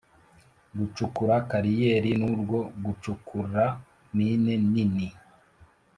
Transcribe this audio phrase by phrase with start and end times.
[0.77, 3.63] Gucukura kariyeri n urwo gucukura
[4.15, 5.07] mine nini